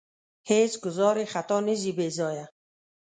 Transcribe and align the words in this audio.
هېڅ 0.49 0.71
ګوزار 0.83 1.15
یې 1.21 1.27
خطا 1.33 1.57
نه 1.67 1.73
ځي 1.81 1.91
بې 1.97 2.07
ځایه. 2.17 2.45